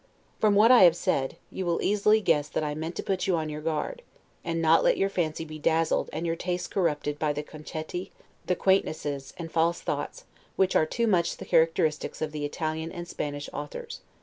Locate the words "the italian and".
12.31-13.07